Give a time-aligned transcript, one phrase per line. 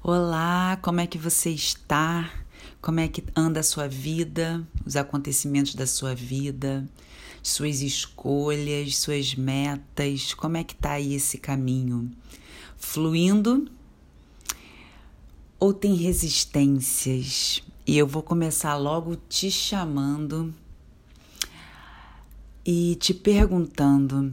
[0.00, 2.30] Olá, como é que você está?
[2.80, 6.88] Como é que anda a sua vida, os acontecimentos da sua vida,
[7.42, 10.32] suas escolhas, suas metas?
[10.34, 12.12] Como é que tá aí esse caminho?
[12.76, 13.68] Fluindo
[15.58, 17.60] ou tem resistências?
[17.84, 20.54] E eu vou começar logo te chamando
[22.64, 24.32] e te perguntando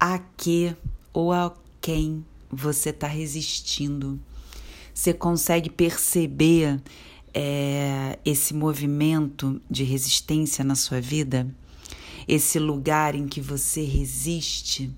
[0.00, 0.74] a que
[1.12, 4.18] ou a quem você está resistindo.
[4.92, 6.80] Você consegue perceber
[7.32, 11.46] é, esse movimento de resistência na sua vida?
[12.26, 14.90] Esse lugar em que você resiste?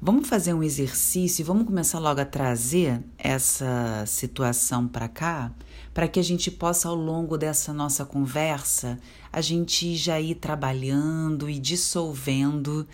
[0.00, 5.52] Vamos fazer um exercício e vamos começar logo a trazer essa situação para cá,
[5.92, 9.00] para que a gente possa, ao longo dessa nossa conversa,
[9.32, 12.86] a gente já ir trabalhando e dissolvendo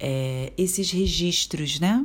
[0.00, 2.04] é, esses registros, né?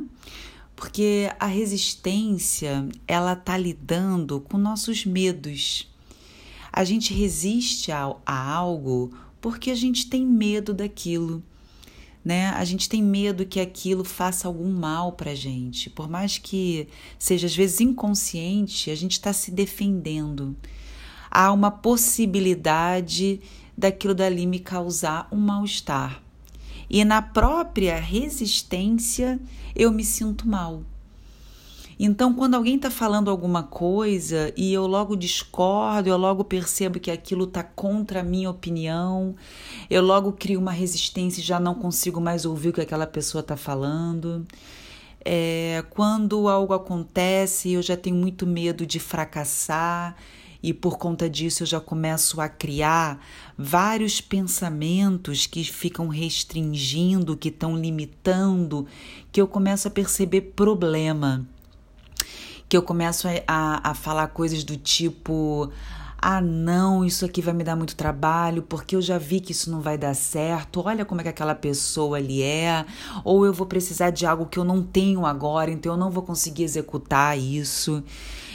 [0.82, 5.88] Porque a resistência ela tá lidando com nossos medos.
[6.72, 11.40] A gente resiste a, a algo porque a gente tem medo daquilo.
[12.24, 12.48] Né?
[12.48, 15.88] A gente tem medo que aquilo faça algum mal para gente.
[15.88, 20.56] Por mais que seja às vezes inconsciente, a gente está se defendendo.
[21.30, 23.40] Há uma possibilidade
[23.78, 26.20] daquilo dali me causar um mal-estar.
[26.92, 29.40] E na própria resistência
[29.74, 30.82] eu me sinto mal.
[31.98, 37.10] Então, quando alguém está falando alguma coisa e eu logo discordo, eu logo percebo que
[37.10, 39.34] aquilo está contra a minha opinião,
[39.88, 43.40] eu logo crio uma resistência e já não consigo mais ouvir o que aquela pessoa
[43.40, 44.44] está falando.
[45.24, 50.14] É, quando algo acontece, eu já tenho muito medo de fracassar
[50.62, 53.20] e por conta disso eu já começo a criar
[53.58, 58.86] vários pensamentos que ficam restringindo, que estão limitando,
[59.32, 61.46] que eu começo a perceber problema.
[62.68, 65.70] Que eu começo a, a, a falar coisas do tipo
[66.24, 69.68] ah, não, isso aqui vai me dar muito trabalho, porque eu já vi que isso
[69.68, 70.80] não vai dar certo.
[70.86, 72.86] Olha como é que aquela pessoa ali é,
[73.24, 76.22] ou eu vou precisar de algo que eu não tenho agora, então eu não vou
[76.22, 78.04] conseguir executar isso.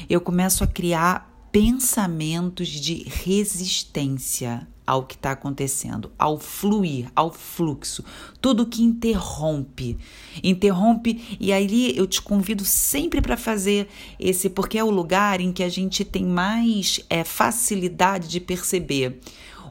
[0.09, 8.05] Eu começo a criar pensamentos de resistência ao que está acontecendo, ao fluir, ao fluxo,
[8.39, 9.97] tudo que interrompe,
[10.43, 11.35] interrompe.
[11.39, 13.87] E aí eu te convido sempre para fazer
[14.19, 19.19] esse, porque é o lugar em que a gente tem mais é, facilidade de perceber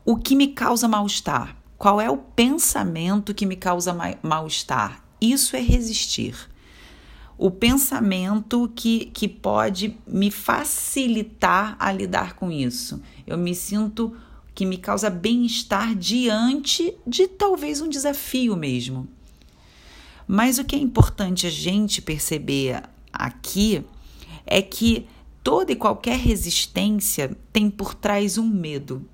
[0.04, 1.56] o que me causa mal-estar.
[1.78, 5.04] Qual é o pensamento que me causa mal-estar?
[5.20, 6.34] Isso é resistir
[7.38, 13.00] o pensamento que, que pode me facilitar a lidar com isso.
[13.26, 14.16] Eu me sinto
[14.54, 19.06] que me causa bem-estar diante de talvez um desafio mesmo.
[20.26, 22.82] Mas o que é importante a gente perceber
[23.12, 23.84] aqui
[24.46, 25.06] é que
[25.44, 29.06] toda e qualquer resistência tem por trás um medo.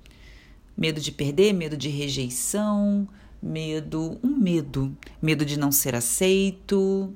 [0.75, 3.07] Medo de perder, medo de rejeição,
[3.41, 7.13] medo, um medo, medo de não ser aceito,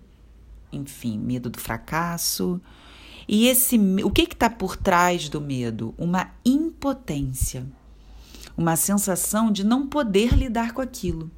[0.77, 2.61] enfim, medo do fracasso.
[3.27, 5.93] E esse, o que está por trás do medo?
[5.97, 7.65] Uma impotência,
[8.55, 11.29] uma sensação de não poder lidar com aquilo.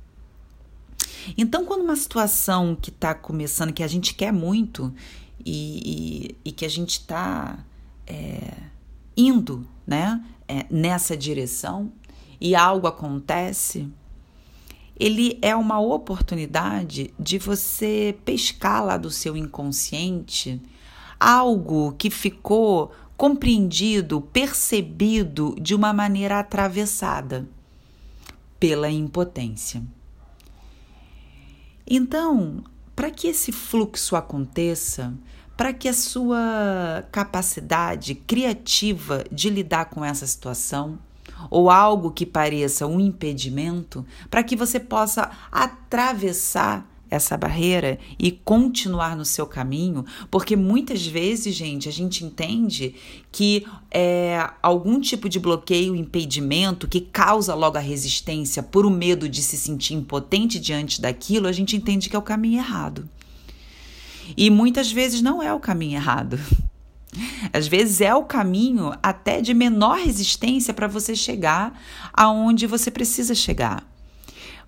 [1.37, 4.93] Então, quando uma situação que está começando, que a gente quer muito
[5.43, 7.59] e, e, e que a gente está
[8.05, 8.53] é,
[9.15, 11.91] indo né, é, nessa direção
[12.39, 13.87] e algo acontece,
[14.99, 20.61] ele é uma oportunidade de você pescar lá do seu inconsciente
[21.19, 27.47] algo que ficou compreendido, percebido de uma maneira atravessada
[28.59, 29.81] pela impotência.
[31.85, 32.63] Então,
[32.95, 35.13] para que esse fluxo aconteça,
[35.57, 40.99] para que a sua capacidade criativa de lidar com essa situação
[41.49, 49.15] ou algo que pareça um impedimento, para que você possa atravessar essa barreira e continuar
[49.15, 52.95] no seu caminho, porque muitas vezes, gente, a gente entende
[53.31, 59.27] que é algum tipo de bloqueio, impedimento que causa logo a resistência por o medo
[59.27, 63.09] de se sentir impotente diante daquilo, a gente entende que é o caminho errado.
[64.37, 66.39] E muitas vezes não é o caminho errado.
[67.51, 71.79] Às vezes é o caminho até de menor resistência para você chegar
[72.13, 73.83] aonde você precisa chegar.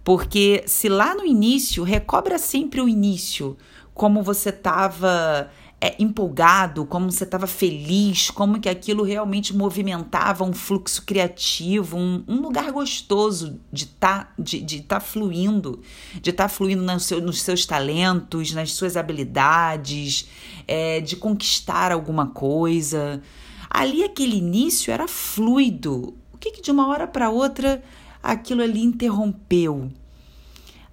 [0.03, 3.55] Porque se lá no início, recobra sempre o início,
[3.93, 5.51] como você estava
[5.83, 12.23] é, empolgado, como você estava feliz, como que aquilo realmente movimentava um fluxo criativo, um,
[12.27, 15.81] um lugar gostoso de tá, de, de tá fluindo,
[16.21, 20.29] de estar tá fluindo no seu, nos seus talentos, nas suas habilidades,
[20.67, 23.19] é, de conquistar alguma coisa.
[23.67, 26.13] Ali aquele início era fluido.
[26.31, 27.83] O que, que de uma hora para outra
[28.21, 29.91] aquilo ali interrompeu?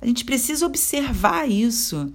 [0.01, 2.11] A gente precisa observar isso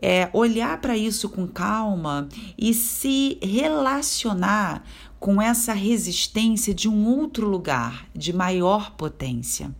[0.00, 2.28] é, olhar para isso com calma
[2.58, 4.84] e se relacionar
[5.18, 9.74] com essa resistência de um outro lugar, de maior potência.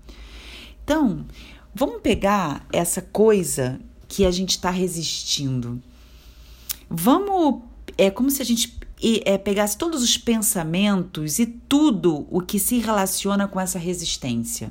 [0.83, 1.25] Então,
[1.75, 3.79] vamos pegar essa coisa
[4.09, 5.83] que a gente está resistindo.
[6.89, 7.63] Vamos.
[7.99, 8.79] É como se a gente
[9.25, 14.71] é, pegasse todos os pensamentos e tudo o que se relaciona com essa resistência.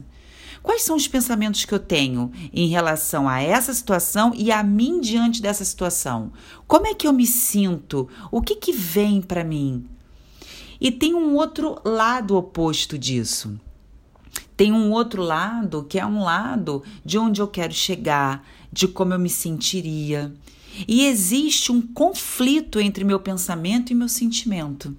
[0.65, 5.00] Quais são os pensamentos que eu tenho em relação a essa situação e a mim
[5.00, 6.33] diante dessa situação?
[6.65, 8.09] Como é que eu me sinto?
[8.31, 9.85] O que que vem para mim?
[10.81, 13.59] E tem um outro lado oposto disso.
[14.57, 19.13] Tem um outro lado que é um lado de onde eu quero chegar, de como
[19.13, 20.33] eu me sentiria.
[20.88, 24.97] E existe um conflito entre meu pensamento e meu sentimento.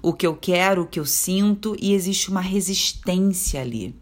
[0.00, 3.94] O que eu quero, o que eu sinto, e existe uma resistência ali.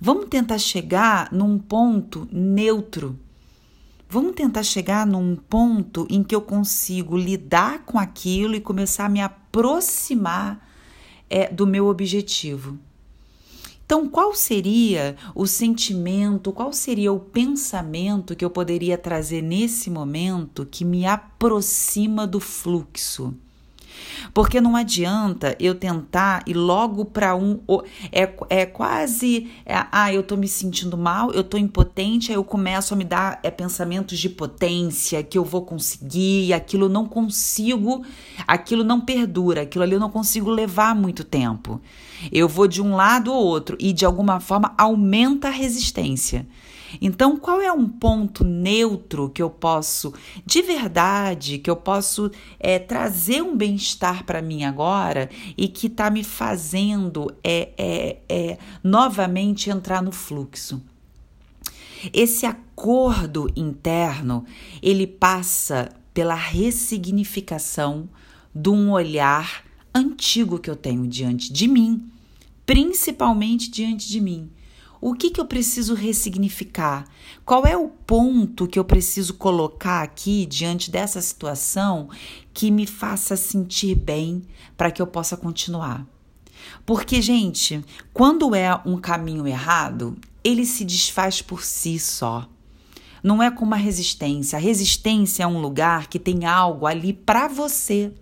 [0.00, 3.18] Vamos tentar chegar num ponto neutro.
[4.08, 9.08] Vamos tentar chegar num ponto em que eu consigo lidar com aquilo e começar a
[9.08, 10.64] me aproximar
[11.28, 12.78] é, do meu objetivo.
[13.84, 20.66] Então, qual seria o sentimento, qual seria o pensamento que eu poderia trazer nesse momento
[20.68, 23.34] que me aproxima do fluxo?
[24.32, 27.60] Porque não adianta eu tentar ir logo para um.
[28.12, 29.50] É, é quase.
[29.64, 33.04] É, ah, eu tô me sentindo mal, eu tô impotente, aí eu começo a me
[33.04, 38.04] dar é, pensamentos de potência, que eu vou conseguir, aquilo não consigo,
[38.46, 41.80] aquilo não perdura, aquilo ali eu não consigo levar muito tempo.
[42.32, 46.46] Eu vou de um lado ou outro e de alguma forma aumenta a resistência.
[47.00, 50.12] Então, qual é um ponto neutro que eu posso,
[50.44, 56.10] de verdade, que eu posso é, trazer um bem-estar para mim agora e que está
[56.10, 60.82] me fazendo é, é, é, novamente entrar no fluxo?
[62.12, 64.44] Esse acordo interno
[64.82, 68.08] ele passa pela ressignificação
[68.54, 72.10] de um olhar antigo que eu tenho diante de mim,
[72.64, 74.50] principalmente diante de mim.
[75.06, 77.06] O que, que eu preciso ressignificar?
[77.44, 82.08] Qual é o ponto que eu preciso colocar aqui diante dessa situação
[82.52, 84.42] que me faça sentir bem
[84.76, 86.04] para que eu possa continuar?
[86.84, 92.48] Porque, gente, quando é um caminho errado, ele se desfaz por si só.
[93.22, 94.56] Não é como a resistência.
[94.56, 98.12] A resistência é um lugar que tem algo ali para você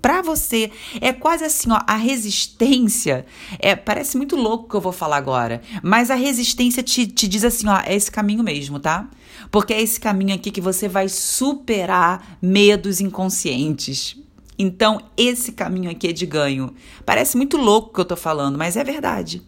[0.00, 0.70] para você.
[1.00, 3.26] É quase assim, ó, a resistência,
[3.58, 7.28] é, parece muito louco o que eu vou falar agora, mas a resistência te, te
[7.28, 9.08] diz assim, ó, é esse caminho mesmo, tá?
[9.50, 14.16] Porque é esse caminho aqui que você vai superar medos inconscientes.
[14.58, 16.74] Então, esse caminho aqui é de ganho.
[17.06, 19.40] Parece muito louco o que eu tô falando, mas é verdade.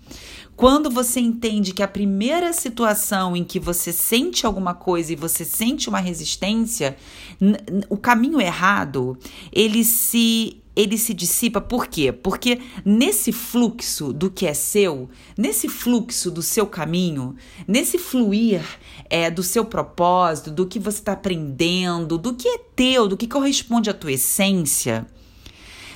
[0.61, 5.43] Quando você entende que a primeira situação em que você sente alguma coisa e você
[5.43, 6.99] sente uma resistência,
[7.89, 9.17] o caminho errado,
[9.51, 12.13] ele se ele se dissipa por quê?
[12.13, 17.37] Porque nesse fluxo do que é seu, nesse fluxo do seu caminho,
[17.67, 18.63] nesse fluir
[19.09, 23.27] é, do seu propósito, do que você está aprendendo, do que é teu, do que
[23.27, 25.07] corresponde à tua essência,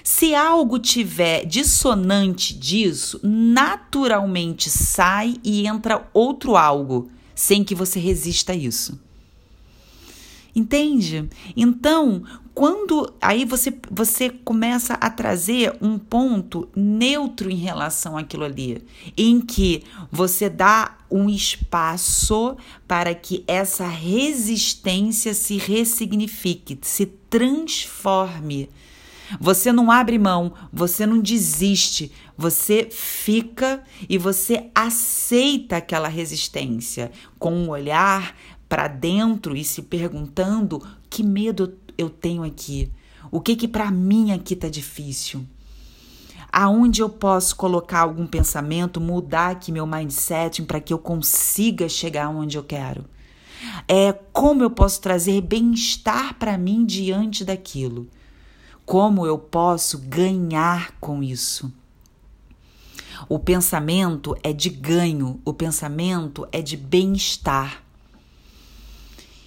[0.04, 8.52] se algo tiver dissonante disso, naturalmente sai e entra outro algo, sem que você resista
[8.52, 9.00] a isso.
[10.54, 11.28] Entende?
[11.56, 12.22] Então,
[12.54, 18.84] quando aí você você começa a trazer um ponto neutro em relação àquilo ali,
[19.16, 28.68] em que você dá um espaço para que essa resistência se ressignifique, se transforme
[29.40, 37.54] você não abre mão, você não desiste, você fica e você aceita aquela resistência com
[37.54, 38.36] um olhar
[38.68, 42.90] para dentro e se perguntando que medo eu tenho aqui.
[43.30, 45.44] O que que para mim aqui tá difícil?
[46.52, 52.28] Aonde eu posso colocar algum pensamento, mudar aqui meu mindset para que eu consiga chegar
[52.28, 53.04] onde eu quero?
[53.88, 58.08] É como eu posso trazer bem-estar para mim diante daquilo?
[58.84, 61.72] Como eu posso ganhar com isso?
[63.28, 67.82] O pensamento é de ganho, o pensamento é de bem-estar.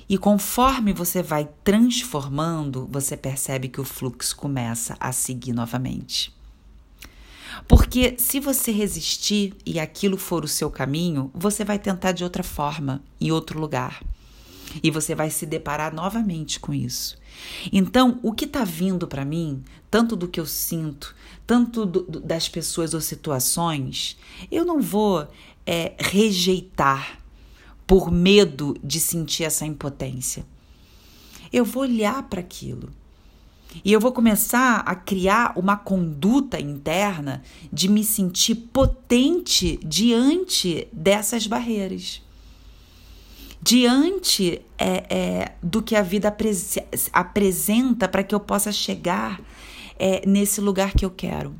[0.09, 6.35] E conforme você vai transformando, você percebe que o fluxo começa a seguir novamente.
[7.67, 12.43] Porque se você resistir e aquilo for o seu caminho, você vai tentar de outra
[12.43, 14.01] forma, em outro lugar.
[14.81, 17.17] E você vai se deparar novamente com isso.
[17.71, 21.15] Então, o que está vindo para mim, tanto do que eu sinto,
[21.45, 24.17] tanto do, do, das pessoas ou situações,
[24.51, 25.27] eu não vou
[25.65, 27.19] é, rejeitar
[27.85, 30.45] por medo de sentir essa impotência.
[31.51, 32.89] Eu vou olhar para aquilo.
[33.83, 41.45] E eu vou começar a criar uma conduta interna de me sentir potente diante dessas
[41.47, 42.21] barreiras
[43.67, 46.77] diante é, é, do que a vida apres
[47.11, 49.41] apresenta para que eu possa chegar
[49.99, 51.53] é, nesse lugar que eu quero.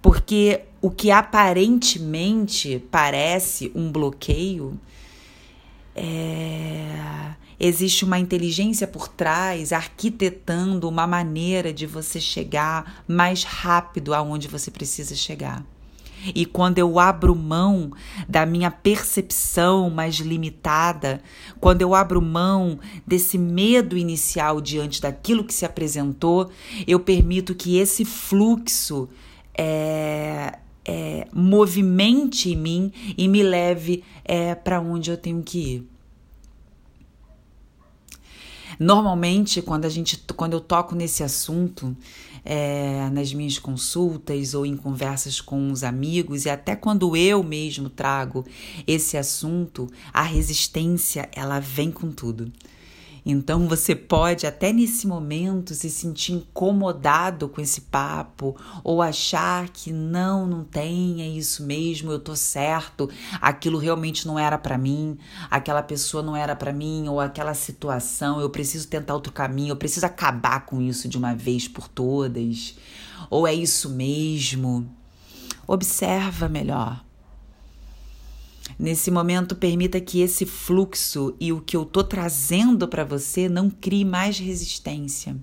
[0.00, 4.78] Porque o que aparentemente parece um bloqueio,
[5.96, 14.46] é, existe uma inteligência por trás arquitetando uma maneira de você chegar mais rápido aonde
[14.46, 15.64] você precisa chegar.
[16.34, 17.90] E quando eu abro mão
[18.28, 21.22] da minha percepção mais limitada,
[21.60, 26.50] quando eu abro mão desse medo inicial diante daquilo que se apresentou,
[26.86, 29.08] eu permito que esse fluxo
[29.56, 35.92] é, é, movimente em mim e me leve é, para onde eu tenho que ir.
[38.78, 41.96] Normalmente, quando a gente, quando eu toco nesse assunto,
[42.44, 47.88] é, nas minhas consultas ou em conversas com os amigos e até quando eu mesmo
[47.88, 48.44] trago
[48.86, 52.52] esse assunto, a resistência ela vem com tudo.
[53.24, 59.92] Então você pode até nesse momento se sentir incomodado com esse papo ou achar que
[59.92, 63.08] não, não tem, é isso mesmo, eu tô certo,
[63.40, 65.16] aquilo realmente não era para mim,
[65.48, 69.76] aquela pessoa não era para mim ou aquela situação, eu preciso tentar outro caminho, eu
[69.76, 72.76] preciso acabar com isso de uma vez por todas.
[73.30, 74.86] Ou é isso mesmo?
[75.66, 77.02] Observa melhor.
[78.82, 83.70] Nesse momento, permita que esse fluxo e o que eu estou trazendo para você não
[83.70, 85.36] crie mais resistência.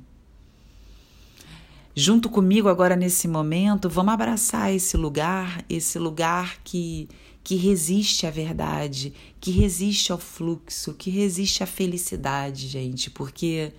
[1.96, 7.08] Junto comigo agora nesse momento, vamos abraçar esse lugar, esse lugar que
[7.42, 13.72] que resiste à verdade, que resiste ao fluxo, que resiste à felicidade, gente, porque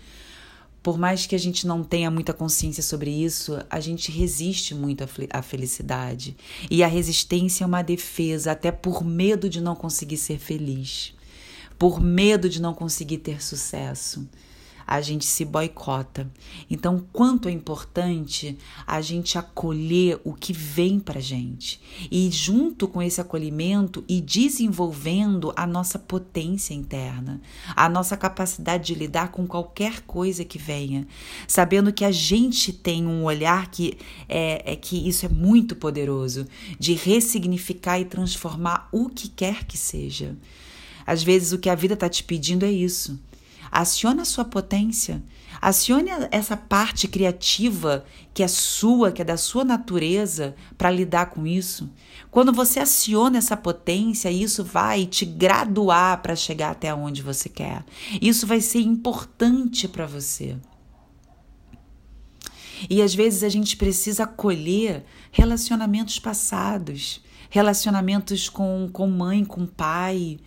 [0.83, 5.05] por mais que a gente não tenha muita consciência sobre isso, a gente resiste muito
[5.31, 6.37] à felicidade.
[6.71, 11.15] E a resistência é uma defesa, até por medo de não conseguir ser feliz,
[11.79, 14.27] por medo de não conseguir ter sucesso
[14.91, 16.29] a gente se boicota.
[16.69, 21.81] Então, quanto é importante a gente acolher o que vem para gente
[22.11, 27.41] e junto com esse acolhimento e desenvolvendo a nossa potência interna,
[27.77, 31.07] a nossa capacidade de lidar com qualquer coisa que venha,
[31.47, 33.97] sabendo que a gente tem um olhar que
[34.29, 36.49] é, é que isso é muito poderoso
[36.81, 40.37] de ressignificar e transformar o que quer que seja.
[41.07, 43.17] Às vezes o que a vida está te pedindo é isso
[43.71, 45.23] Acione a sua potência.
[45.61, 51.47] Acione essa parte criativa que é sua, que é da sua natureza, para lidar com
[51.47, 51.91] isso.
[52.31, 57.85] Quando você aciona essa potência, isso vai te graduar para chegar até onde você quer.
[58.21, 60.57] Isso vai ser importante para você.
[62.89, 70.39] E às vezes a gente precisa acolher relacionamentos passados, relacionamentos com, com mãe, com pai,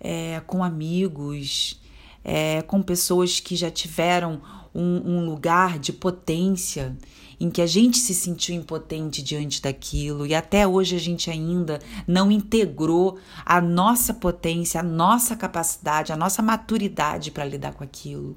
[0.00, 1.80] é, com amigos
[2.28, 4.42] é, com pessoas que já tiveram
[4.74, 6.96] um, um lugar de potência
[7.38, 11.78] em que a gente se sentiu impotente diante daquilo e até hoje a gente ainda
[12.04, 18.34] não integrou a nossa potência, a nossa capacidade, a nossa maturidade para lidar com aquilo.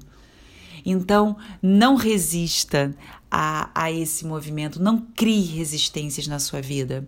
[0.86, 2.94] Então, não resista
[3.30, 7.06] a, a esse movimento, não crie resistências na sua vida.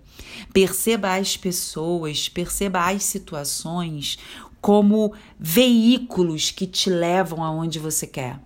[0.53, 4.19] Perceba as pessoas, perceba as situações
[4.63, 8.41] como veículos que te levam aonde você quer.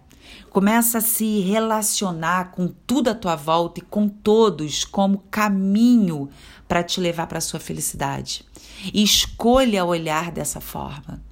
[0.48, 6.30] Começa a se relacionar com tudo à tua volta e com todos como caminho
[6.66, 8.42] para te levar para a sua felicidade.
[8.94, 11.22] E escolha olhar dessa forma.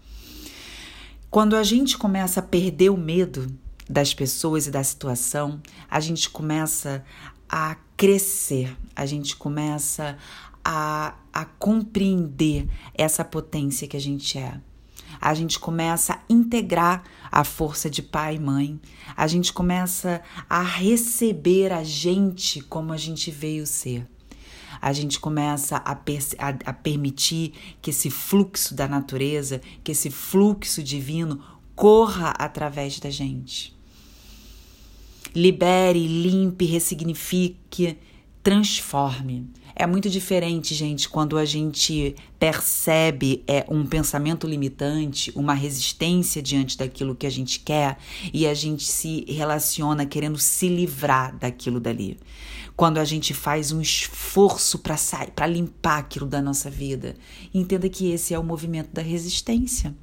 [1.31, 3.47] Quando a gente começa a perder o medo
[3.88, 7.03] das pessoas e da situação, a gente começa
[7.49, 10.19] a crescer, a gente começa
[10.62, 14.61] a, a compreender essa potência que a gente é
[15.25, 17.02] a gente começa a integrar
[17.33, 18.78] a força de pai e mãe,
[19.16, 24.07] a gente começa a receber a gente como a gente veio ser.
[24.83, 30.83] A gente começa a, a, a permitir que esse fluxo da natureza, que esse fluxo
[30.83, 31.40] divino
[31.75, 33.75] corra através da gente.
[35.35, 37.97] Libere, limpe, ressignifique,
[38.43, 39.49] transforme.
[39.76, 46.78] É muito diferente, gente, quando a gente percebe é, um pensamento limitante, uma resistência diante
[46.78, 47.99] daquilo que a gente quer
[48.33, 52.21] e a gente se relaciona querendo se livrar daquilo dali.
[52.76, 57.16] Quando a gente faz um esforço para sair, para limpar aquilo da nossa vida.
[57.52, 59.95] Entenda que esse é o movimento da resistência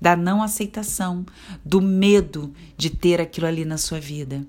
[0.00, 1.26] da não aceitação,
[1.62, 4.46] do medo de ter aquilo ali na sua vida.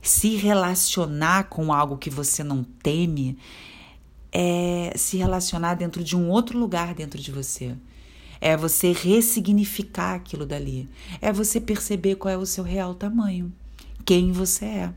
[0.00, 3.36] Se relacionar com algo que você não teme
[4.32, 7.76] é se relacionar dentro de um outro lugar dentro de você.
[8.40, 10.88] É você ressignificar aquilo dali.
[11.20, 13.52] É você perceber qual é o seu real tamanho,
[14.04, 14.94] quem você é.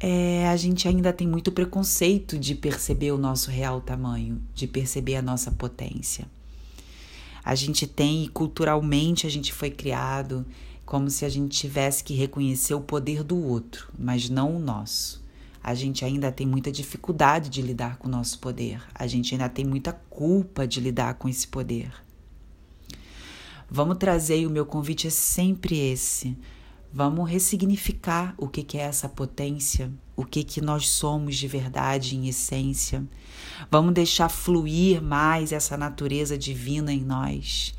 [0.00, 5.16] É, a gente ainda tem muito preconceito de perceber o nosso real tamanho, de perceber
[5.16, 6.26] a nossa potência.
[7.44, 10.44] A gente tem, culturalmente a gente foi criado
[10.84, 15.22] como se a gente tivesse que reconhecer o poder do outro, mas não o nosso.
[15.68, 18.82] A gente ainda tem muita dificuldade de lidar com o nosso poder.
[18.94, 21.92] A gente ainda tem muita culpa de lidar com esse poder.
[23.70, 26.34] Vamos trazer, e o meu convite é sempre esse.
[26.90, 32.16] Vamos ressignificar o que, que é essa potência, o que, que nós somos de verdade,
[32.16, 33.06] em essência.
[33.70, 37.74] Vamos deixar fluir mais essa natureza divina em nós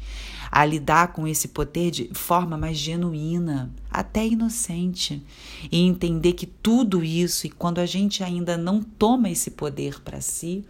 [0.51, 5.23] a lidar com esse poder de forma mais genuína, até inocente,
[5.71, 10.21] e entender que tudo isso, e quando a gente ainda não toma esse poder para
[10.21, 10.65] si,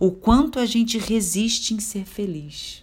[0.00, 2.82] o quanto a gente resiste em ser feliz.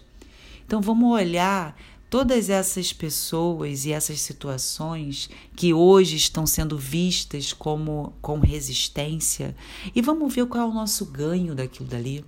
[0.64, 1.76] Então vamos olhar
[2.10, 9.56] todas essas pessoas e essas situações que hoje estão sendo vistas como com resistência
[9.94, 12.24] e vamos ver qual é o nosso ganho daquilo dali.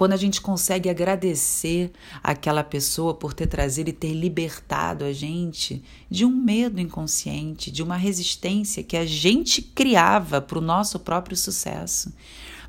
[0.00, 1.92] Quando a gente consegue agradecer
[2.22, 7.82] aquela pessoa por ter trazido e ter libertado a gente de um medo inconsciente, de
[7.82, 12.14] uma resistência que a gente criava para o nosso próprio sucesso,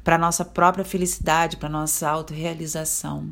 [0.04, 3.32] para a nossa própria felicidade, para a nossa autorrealização.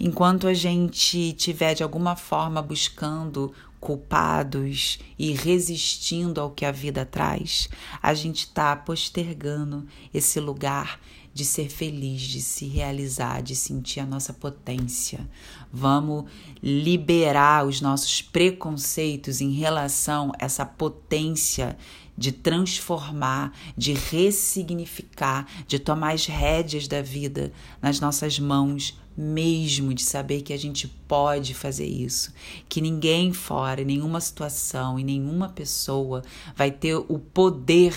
[0.00, 7.06] Enquanto a gente tiver de alguma forma buscando culpados e resistindo ao que a vida
[7.06, 7.68] traz,
[8.02, 10.98] a gente está postergando esse lugar
[11.32, 15.28] de ser feliz, de se realizar, de sentir a nossa potência.
[15.72, 16.24] Vamos
[16.62, 21.76] liberar os nossos preconceitos em relação a essa potência
[22.18, 30.02] de transformar, de ressignificar, de tomar as rédeas da vida nas nossas mãos, mesmo de
[30.02, 32.32] saber que a gente pode fazer isso,
[32.68, 36.22] que ninguém fora, nenhuma situação e nenhuma pessoa
[36.56, 37.96] vai ter o poder,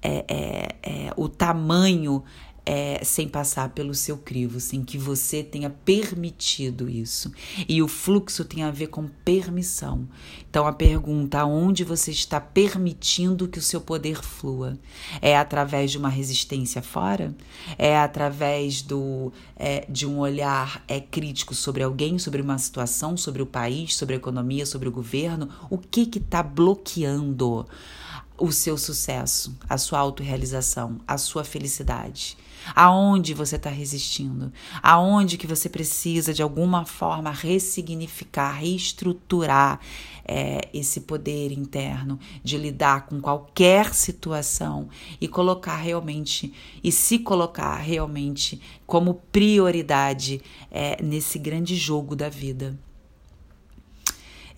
[0.00, 2.22] é, é, é, o tamanho
[2.66, 7.30] é, sem passar pelo seu crivo, sem que você tenha permitido isso.
[7.68, 10.08] E o fluxo tem a ver com permissão.
[10.50, 14.76] Então a pergunta: aonde você está permitindo que o seu poder flua?
[15.22, 17.34] É através de uma resistência fora?
[17.78, 23.40] É através do, é, de um olhar é, crítico sobre alguém, sobre uma situação, sobre
[23.40, 25.48] o país, sobre a economia, sobre o governo?
[25.70, 27.66] O que está bloqueando?
[28.38, 32.36] o seu sucesso, a sua autorrealização, a sua felicidade.
[32.74, 34.52] Aonde você está resistindo?
[34.82, 39.80] Aonde que você precisa de alguma forma ressignificar, reestruturar
[40.24, 44.88] é, esse poder interno de lidar com qualquer situação
[45.20, 46.52] e colocar realmente
[46.82, 52.76] e se colocar realmente como prioridade é, nesse grande jogo da vida.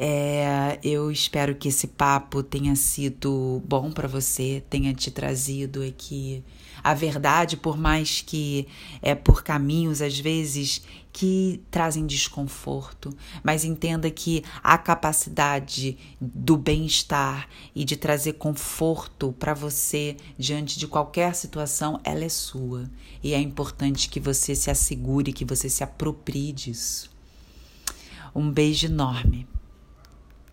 [0.01, 6.45] É, eu espero que esse papo tenha sido bom para você, tenha te trazido aqui
[6.89, 8.67] a verdade, por mais que
[9.03, 10.81] é por caminhos às vezes
[11.13, 19.53] que trazem desconforto, mas entenda que a capacidade do bem-estar e de trazer conforto para
[19.53, 22.91] você diante de qualquer situação, ela é sua.
[23.23, 27.11] E é importante que você se assegure, que você se aproprie disso.
[28.35, 29.47] Um beijo enorme.